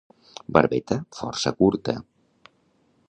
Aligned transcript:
Barbeta 0.57 0.97
força 1.17 1.53
curta. 1.61 1.97